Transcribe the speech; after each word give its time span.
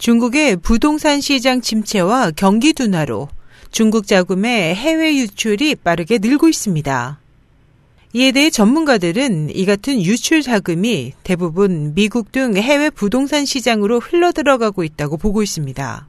중국의 0.00 0.56
부동산 0.56 1.20
시장 1.20 1.60
침체와 1.60 2.30
경기 2.30 2.72
둔화로 2.72 3.28
중국 3.70 4.06
자금의 4.06 4.74
해외 4.74 5.14
유출이 5.14 5.74
빠르게 5.74 6.16
늘고 6.16 6.48
있습니다. 6.48 7.20
이에 8.14 8.32
대해 8.32 8.48
전문가들은 8.48 9.54
이 9.54 9.66
같은 9.66 10.00
유출 10.00 10.40
자금이 10.40 11.12
대부분 11.22 11.92
미국 11.94 12.32
등 12.32 12.56
해외 12.56 12.88
부동산 12.88 13.44
시장으로 13.44 14.00
흘러들어가고 14.00 14.84
있다고 14.84 15.18
보고 15.18 15.42
있습니다. 15.42 16.08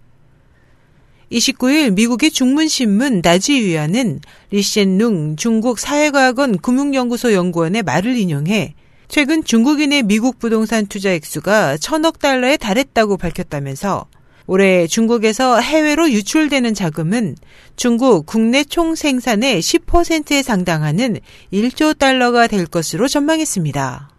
29일 1.29 1.91
미국의 1.91 2.31
중문신문 2.31 3.19
나지위안은 3.21 4.21
리센룽 4.51 5.35
중국 5.35 5.79
사회과학원 5.79 6.59
금융연구소 6.59 7.33
연구원의 7.33 7.83
말을 7.83 8.15
인용해 8.15 8.73
최근 9.11 9.43
중국인의 9.43 10.03
미국 10.03 10.39
부동산 10.39 10.85
투자 10.85 11.11
액수가 11.11 11.79
천억 11.79 12.19
달러에 12.19 12.55
달했다고 12.55 13.17
밝혔다면서 13.17 14.05
올해 14.47 14.87
중국에서 14.87 15.59
해외로 15.59 16.09
유출되는 16.09 16.73
자금은 16.73 17.35
중국 17.75 18.25
국내 18.25 18.63
총 18.63 18.95
생산의 18.95 19.59
10%에 19.61 20.41
상당하는 20.41 21.19
1조 21.51 21.97
달러가 21.97 22.47
될 22.47 22.65
것으로 22.65 23.09
전망했습니다. 23.09 24.09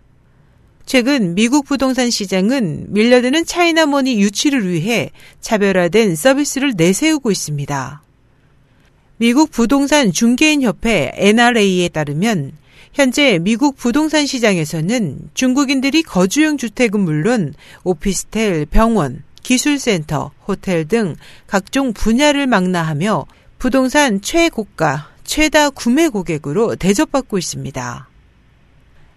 최근 0.84 1.34
미국 1.34 1.64
부동산 1.64 2.10
시장은 2.10 2.92
밀려드는 2.92 3.46
차이나머니 3.46 4.20
유치를 4.20 4.68
위해 4.68 5.10
차별화된 5.40 6.16
서비스를 6.16 6.74
내세우고 6.76 7.30
있습니다. 7.30 8.02
미국 9.16 9.50
부동산 9.50 10.12
중개인 10.12 10.60
협회 10.60 11.12
NRA에 11.14 11.88
따르면 11.88 12.60
현재 12.92 13.38
미국 13.38 13.76
부동산 13.76 14.26
시장에서는 14.26 15.30
중국인들이 15.34 16.02
거주용 16.02 16.58
주택은 16.58 17.00
물론 17.00 17.54
오피스텔, 17.84 18.66
병원, 18.66 19.22
기술센터, 19.42 20.32
호텔 20.46 20.86
등 20.86 21.16
각종 21.46 21.92
분야를 21.92 22.46
망라하며 22.46 23.26
부동산 23.58 24.20
최고가, 24.20 25.10
최다 25.24 25.70
구매 25.70 26.08
고객으로 26.08 26.76
대접받고 26.76 27.38
있습니다. 27.38 28.08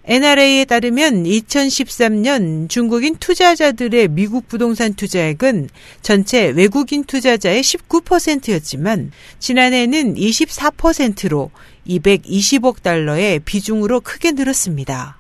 NRA에 0.08 0.66
따르면 0.66 1.24
2013년 1.24 2.70
중국인 2.70 3.16
투자자들의 3.16 4.10
미국 4.10 4.48
부동산 4.48 4.94
투자액은 4.94 5.70
전체 6.04 6.50
외국인 6.50 7.04
투자자의 7.06 7.64
19%였지만 7.64 9.12
지난해는 9.40 10.14
24%로 10.14 11.50
220억 11.88 12.82
달러의 12.82 13.40
비중으로 13.40 14.02
크게 14.02 14.32
늘었습니다. 14.32 15.18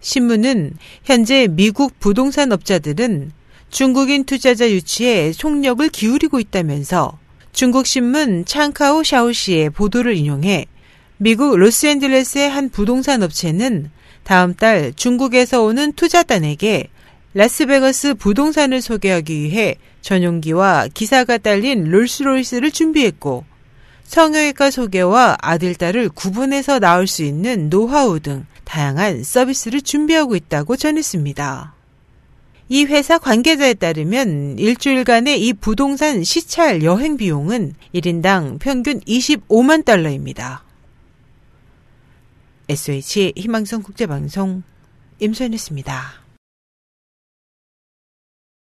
신문은 0.00 0.74
현재 1.04 1.48
미국 1.48 1.98
부동산 1.98 2.52
업자들은 2.52 3.32
중국인 3.70 4.24
투자자 4.24 4.70
유치에 4.70 5.32
총력을 5.32 5.86
기울이고 5.88 6.40
있다면서 6.40 7.18
중국 7.52 7.86
신문 7.86 8.44
창카오 8.44 9.02
샤오시의 9.02 9.70
보도를 9.70 10.16
인용해 10.16 10.66
미국 11.18 11.56
로스앤젤레스의 11.56 12.48
한 12.48 12.70
부동산 12.70 13.22
업체는 13.22 13.90
다음 14.22 14.54
달 14.54 14.92
중국에서 14.94 15.62
오는 15.62 15.92
투자단에게 15.92 16.88
라스베가스 17.34 18.14
부동산을 18.14 18.80
소개하기 18.80 19.38
위해 19.38 19.76
전용기와 20.00 20.88
기사가 20.94 21.38
딸린 21.38 21.84
롤스로이스를 21.90 22.70
준비했고 22.70 23.44
성형외과 24.08 24.70
소개와 24.70 25.36
아들, 25.38 25.74
딸을 25.74 26.08
구분해서 26.08 26.78
나올 26.78 27.06
수 27.06 27.22
있는 27.22 27.68
노하우 27.68 28.18
등 28.20 28.46
다양한 28.64 29.22
서비스를 29.22 29.82
준비하고 29.82 30.34
있다고 30.34 30.76
전했습니다. 30.76 31.74
이 32.70 32.84
회사 32.86 33.18
관계자에 33.18 33.74
따르면 33.74 34.58
일주일간의 34.58 35.46
이 35.46 35.52
부동산 35.52 36.24
시찰 36.24 36.82
여행 36.84 37.18
비용은 37.18 37.74
1인당 37.94 38.58
평균 38.60 39.00
25만 39.00 39.84
달러입니다. 39.84 40.64
SH 42.70 43.34
희망성 43.36 43.82
국제방송 43.82 44.62
임소연이었습니다. 45.20 46.27